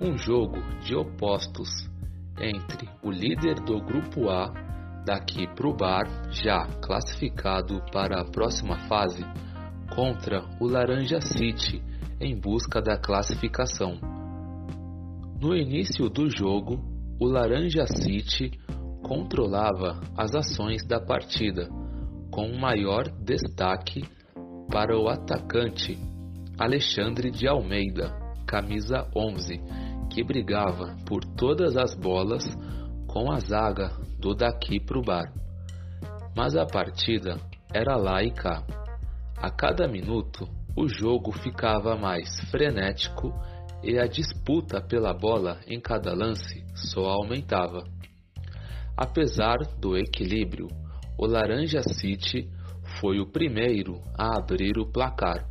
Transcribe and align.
um 0.00 0.16
jogo 0.16 0.58
de 0.82 0.96
opostos 0.96 1.68
entre 2.40 2.88
o 3.02 3.10
líder 3.10 3.56
do 3.56 3.78
grupo 3.80 4.30
A, 4.30 4.50
daqui 5.04 5.46
para 5.46 5.68
o 5.68 5.76
bar, 5.76 6.04
já 6.30 6.66
classificado 6.80 7.82
para 7.92 8.22
a 8.22 8.24
próxima 8.24 8.78
fase, 8.88 9.22
contra 9.94 10.42
o 10.58 10.66
Laranja 10.66 11.20
City 11.20 11.82
em 12.18 12.38
busca 12.38 12.80
da 12.80 12.96
classificação. 12.96 13.98
No 15.38 15.54
início 15.54 16.08
do 16.08 16.30
jogo, 16.30 16.80
o 17.20 17.26
Laranja 17.26 17.86
City 17.86 18.58
controlava 19.02 20.00
as 20.16 20.34
ações 20.34 20.86
da 20.86 20.98
partida, 20.98 21.68
com 22.30 22.56
maior 22.58 23.04
destaque 23.22 24.02
para 24.70 24.98
o 24.98 25.08
atacante 25.08 25.98
Alexandre 26.58 27.30
de 27.30 27.48
Almeida, 27.48 28.14
camisa 28.46 29.06
11, 29.14 29.60
que 30.10 30.24
brigava 30.24 30.96
por 31.06 31.24
todas 31.24 31.76
as 31.76 31.94
bolas 31.94 32.44
com 33.06 33.30
a 33.30 33.38
zaga 33.38 33.90
do 34.18 34.34
daqui 34.34 34.78
pro 34.78 35.02
bar. 35.02 35.32
Mas 36.36 36.56
a 36.56 36.66
partida 36.66 37.38
era 37.72 37.96
lá 37.96 38.22
e 38.22 38.30
cá. 38.30 38.64
A 39.36 39.50
cada 39.50 39.88
minuto, 39.88 40.46
o 40.76 40.86
jogo 40.88 41.32
ficava 41.32 41.96
mais 41.96 42.28
frenético 42.50 43.32
e 43.82 43.98
a 43.98 44.06
disputa 44.06 44.80
pela 44.80 45.14
bola 45.14 45.60
em 45.66 45.80
cada 45.80 46.12
lance 46.12 46.64
só 46.74 47.06
aumentava. 47.06 47.82
Apesar 48.96 49.58
do 49.78 49.96
equilíbrio, 49.96 50.68
o 51.18 51.26
Laranja 51.26 51.82
City 51.82 52.48
foi 53.00 53.18
o 53.18 53.30
primeiro 53.30 54.00
a 54.18 54.38
abrir 54.38 54.78
o 54.78 54.90
placar. 54.90 55.48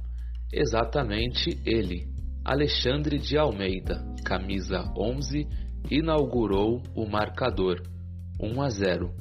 Exatamente 0.51 1.59
ele, 1.65 2.07
Alexandre 2.45 3.17
de 3.17 3.37
Almeida, 3.37 4.03
camisa 4.21 4.91
11, 4.97 5.47
inaugurou 5.89 6.81
o 6.95 7.05
marcador 7.07 7.81
1 8.39 8.61
a 8.61 8.69
0. 8.69 9.13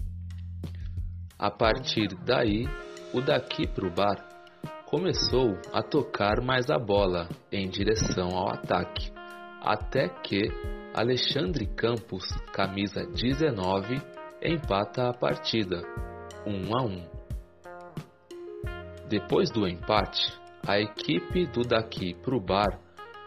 A 1.38 1.50
partir 1.50 2.08
daí, 2.24 2.66
o 3.14 3.20
daqui 3.20 3.66
pro 3.66 3.90
bar 3.90 4.28
começou 4.86 5.58
a 5.72 5.82
tocar 5.82 6.40
mais 6.42 6.70
a 6.70 6.78
bola 6.78 7.28
em 7.52 7.68
direção 7.68 8.36
ao 8.36 8.50
ataque, 8.50 9.12
até 9.60 10.08
que 10.08 10.48
Alexandre 10.94 11.66
Campos, 11.66 12.24
camisa 12.52 13.06
19, 13.06 14.00
empata 14.42 15.08
a 15.08 15.12
partida, 15.12 15.82
1 16.46 16.76
a 16.76 16.82
1. 16.82 17.18
Depois 19.08 19.50
do 19.50 19.66
empate, 19.66 20.32
a 20.66 20.78
equipe 20.78 21.46
do 21.46 21.62
daqui 21.62 22.14
pro 22.14 22.40
bar 22.40 22.78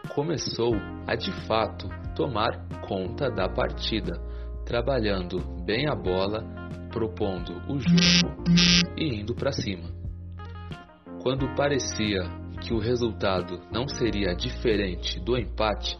começou 0.08 0.74
a 1.06 1.14
de 1.14 1.32
fato 1.46 1.88
tomar 2.14 2.68
conta 2.86 3.30
da 3.30 3.48
partida, 3.48 4.12
trabalhando 4.64 5.40
bem 5.64 5.88
a 5.88 5.94
bola, 5.94 6.44
propondo 6.90 7.52
o 7.68 7.78
jogo 7.78 8.44
e 8.96 9.20
indo 9.20 9.34
para 9.34 9.52
cima. 9.52 9.88
Quando 11.22 11.54
parecia 11.54 12.22
que 12.60 12.74
o 12.74 12.78
resultado 12.78 13.60
não 13.72 13.88
seria 13.88 14.34
diferente 14.34 15.18
do 15.20 15.36
empate, 15.36 15.98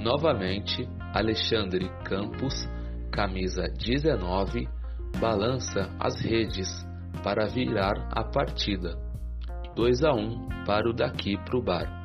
novamente 0.00 0.88
Alexandre 1.14 1.88
Campos, 2.04 2.68
camisa 3.10 3.64
19, 3.78 4.68
balança 5.20 5.90
as 6.00 6.20
redes 6.20 6.68
para 7.22 7.46
virar 7.46 8.08
a 8.10 8.24
partida. 8.24 8.98
2 9.76 10.04
a 10.04 10.12
1 10.12 10.64
para 10.66 10.88
o 10.88 10.92
daqui 10.92 11.36
pro 11.44 11.62
bar. 11.62 12.01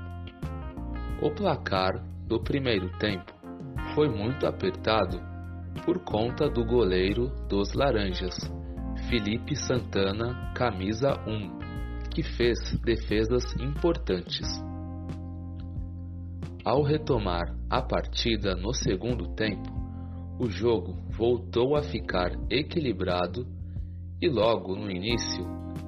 O 1.19 1.31
placar 1.31 1.99
do 2.27 2.39
primeiro 2.39 2.95
tempo 2.99 3.33
foi 3.95 4.07
muito 4.07 4.45
apertado 4.45 5.19
por 5.83 5.97
conta 6.03 6.47
do 6.47 6.63
goleiro 6.63 7.31
dos 7.49 7.73
Laranjas, 7.73 8.37
Felipe 9.09 9.55
Santana, 9.55 10.53
camisa 10.53 11.19
1, 11.25 12.09
que 12.11 12.21
fez 12.21 12.59
defesas 12.85 13.43
importantes. 13.59 14.47
Ao 16.63 16.83
retomar 16.83 17.55
a 17.67 17.81
partida 17.81 18.55
no 18.55 18.71
segundo 18.71 19.33
tempo, 19.33 19.71
o 20.39 20.47
jogo 20.47 20.93
voltou 21.17 21.75
a 21.75 21.81
ficar 21.81 22.29
equilibrado 22.47 23.47
e 24.21 24.29
logo 24.29 24.75
no 24.75 24.91
início, 24.91 25.43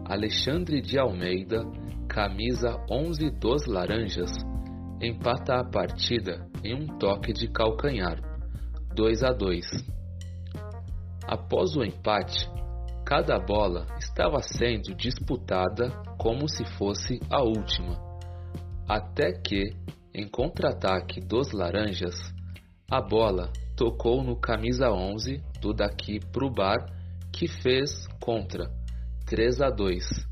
Alexandre 0.06 0.82
de 0.82 0.98
Almeida, 0.98 1.62
camisa 2.08 2.84
11 2.90 3.30
dos 3.40 3.68
Laranjas, 3.68 4.32
empata 5.02 5.60
a 5.60 5.64
partida 5.64 6.46
em 6.64 6.74
um 6.76 6.88
toque 6.98 7.32
de 7.32 7.48
calcanhar, 7.48 8.20
2 8.94 9.24
a 9.24 9.32
2. 9.32 9.66
Após 11.26 11.76
o 11.78 11.84
empate, 11.84 12.50
cada 13.06 13.40
bola 13.40 13.86
estava 13.98 14.42
sendo 14.42 14.94
disputada 14.96 15.90
como 16.18 16.50
se 16.50 16.66
fosse 16.66 17.20
a 17.30 17.42
última, 17.42 17.98
até 18.88 19.32
que, 19.32 19.74
em 20.14 20.28
contra-ataque 20.28 21.22
dos 21.22 21.52
Laranjas, 21.54 22.16
a 22.92 23.02
bola 23.02 23.52
tocou 23.78 24.22
no 24.22 24.36
camisa 24.36 24.92
11 24.92 25.42
do 25.62 25.74
daqui 25.74 26.20
pro 26.32 26.50
bar 26.50 26.86
que 27.32 27.48
fez 27.48 28.06
contra 28.20 28.70
3 29.26 29.62
a 29.62 29.70
2 29.70 30.29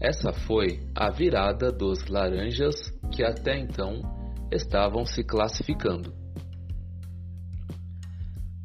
essa 0.00 0.32
foi 0.32 0.80
a 0.94 1.10
virada 1.10 1.70
dos 1.70 2.06
laranjas 2.08 2.74
que 3.12 3.24
até 3.24 3.58
então 3.58 4.00
estavam 4.50 5.04
se 5.06 5.22
classificando. 5.24 6.12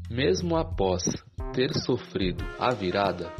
Mesmo 0.09 0.57
após 0.57 1.03
ter 1.53 1.73
sofrido 1.73 2.43
a 2.59 2.73
virada, 2.73 3.31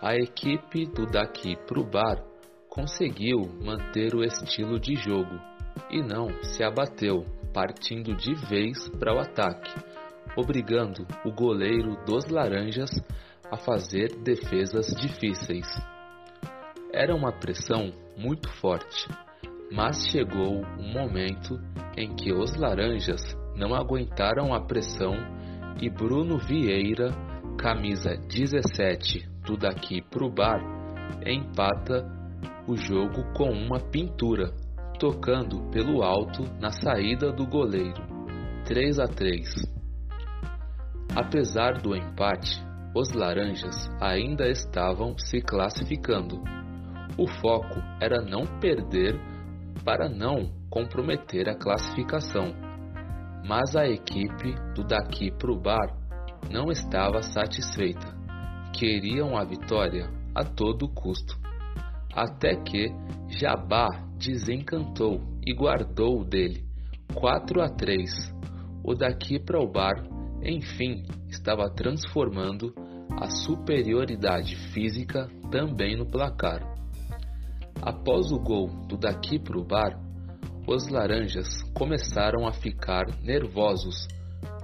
a 0.00 0.14
equipe 0.14 0.86
do 0.86 1.06
daqui 1.06 1.56
pro 1.66 1.84
bar 1.84 2.22
conseguiu 2.68 3.40
manter 3.62 4.14
o 4.14 4.22
estilo 4.22 4.78
de 4.78 4.94
jogo 4.94 5.38
e 5.90 6.02
não 6.02 6.28
se 6.42 6.62
abateu, 6.62 7.24
partindo 7.52 8.14
de 8.16 8.34
vez 8.34 8.88
para 8.90 9.14
o 9.14 9.18
ataque, 9.18 9.72
obrigando 10.36 11.06
o 11.24 11.32
goleiro 11.32 11.96
dos 12.04 12.26
laranjas 12.26 12.90
a 13.50 13.56
fazer 13.56 14.14
defesas 14.22 14.86
difíceis. 15.00 15.66
Era 16.96 17.12
uma 17.12 17.32
pressão 17.32 17.92
muito 18.16 18.48
forte, 18.60 19.08
mas 19.72 20.06
chegou 20.06 20.64
um 20.78 20.92
momento 20.92 21.58
em 21.96 22.14
que 22.14 22.32
os 22.32 22.54
laranjas 22.54 23.20
não 23.56 23.74
aguentaram 23.74 24.54
a 24.54 24.60
pressão 24.60 25.12
e 25.82 25.90
Bruno 25.90 26.38
Vieira, 26.38 27.10
camisa 27.58 28.14
17 28.28 29.28
do 29.44 29.56
daqui 29.56 30.02
pro 30.02 30.30
bar, 30.30 30.60
empata 31.26 32.06
o 32.68 32.76
jogo 32.76 33.24
com 33.36 33.50
uma 33.50 33.80
pintura, 33.80 34.54
tocando 35.00 35.68
pelo 35.72 36.00
alto 36.00 36.44
na 36.60 36.70
saída 36.70 37.32
do 37.32 37.44
goleiro. 37.44 38.06
3 38.66 39.00
a 39.00 39.08
3. 39.08 39.48
Apesar 41.16 41.72
do 41.82 41.96
empate, 41.96 42.64
os 42.94 43.12
laranjas 43.12 43.90
ainda 44.00 44.48
estavam 44.48 45.18
se 45.18 45.40
classificando 45.40 46.40
o 47.16 47.26
foco 47.26 47.80
era 48.00 48.20
não 48.20 48.44
perder 48.60 49.18
para 49.84 50.08
não 50.08 50.50
comprometer 50.68 51.48
a 51.48 51.54
classificação. 51.54 52.54
Mas 53.46 53.76
a 53.76 53.86
equipe 53.86 54.54
do 54.74 54.82
daqui 54.82 55.30
pro 55.30 55.56
bar 55.56 55.96
não 56.50 56.70
estava 56.70 57.22
satisfeita. 57.22 58.14
Queriam 58.72 59.36
a 59.36 59.44
vitória 59.44 60.10
a 60.34 60.42
todo 60.44 60.88
custo. 60.88 61.38
Até 62.12 62.56
que 62.56 62.88
Jabá 63.28 63.88
desencantou 64.18 65.20
e 65.46 65.54
guardou 65.54 66.24
dele 66.24 66.64
4 67.14 67.60
a 67.60 67.68
3. 67.68 68.34
O 68.82 68.94
daqui 68.94 69.38
para 69.38 69.60
o 69.60 69.70
bar, 69.70 69.94
enfim, 70.42 71.04
estava 71.28 71.70
transformando 71.70 72.74
a 73.20 73.28
superioridade 73.28 74.56
física 74.72 75.28
também 75.50 75.96
no 75.96 76.06
placar. 76.06 76.74
Após 77.84 78.32
o 78.32 78.38
gol 78.38 78.68
do 78.88 78.96
daqui 78.96 79.38
pro 79.38 79.62
bar, 79.62 80.00
os 80.66 80.88
laranjas 80.88 81.62
começaram 81.74 82.46
a 82.46 82.50
ficar 82.50 83.04
nervosos, 83.20 84.08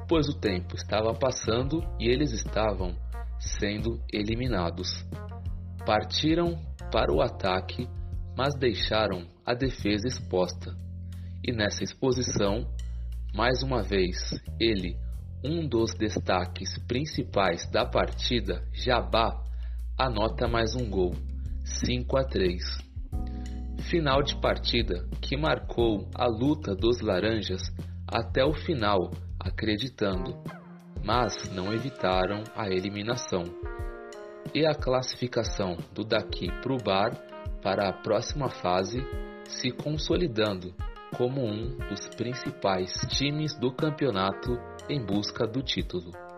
pois 0.08 0.26
o 0.26 0.40
tempo 0.40 0.74
estava 0.74 1.12
passando 1.12 1.82
e 1.98 2.08
eles 2.08 2.32
estavam 2.32 2.96
sendo 3.38 4.00
eliminados. 4.10 5.04
Partiram 5.84 6.58
para 6.90 7.12
o 7.12 7.20
ataque, 7.20 7.86
mas 8.34 8.54
deixaram 8.58 9.26
a 9.44 9.52
defesa 9.52 10.08
exposta. 10.08 10.74
E 11.46 11.52
nessa 11.52 11.84
exposição, 11.84 12.66
mais 13.34 13.62
uma 13.62 13.82
vez, 13.82 14.16
ele, 14.58 14.96
um 15.44 15.68
dos 15.68 15.92
destaques 15.92 16.78
principais 16.88 17.70
da 17.70 17.84
partida, 17.84 18.66
Jabá, 18.72 19.44
anota 19.98 20.48
mais 20.48 20.74
um 20.74 20.88
gol, 20.88 21.14
5 21.84 22.16
a 22.16 22.24
3 22.24 22.89
final 23.90 24.22
de 24.22 24.36
partida 24.40 25.04
que 25.20 25.36
marcou 25.36 26.08
a 26.14 26.24
luta 26.24 26.76
dos 26.76 27.00
laranjas 27.00 27.60
até 28.06 28.44
o 28.44 28.52
final, 28.52 29.10
acreditando, 29.38 30.40
mas 31.04 31.50
não 31.52 31.72
evitaram 31.72 32.44
a 32.54 32.68
eliminação. 32.68 33.42
E 34.54 34.64
a 34.64 34.76
classificação 34.76 35.76
do 35.92 36.04
Daqui 36.04 36.46
pro 36.62 36.76
Bar 36.76 37.16
para 37.60 37.88
a 37.88 37.92
próxima 37.92 38.48
fase 38.48 39.04
se 39.44 39.72
consolidando 39.72 40.72
como 41.16 41.44
um 41.44 41.76
dos 41.88 42.08
principais 42.16 42.92
times 43.08 43.58
do 43.58 43.72
campeonato 43.72 44.56
em 44.88 45.04
busca 45.04 45.48
do 45.48 45.62
título. 45.64 46.29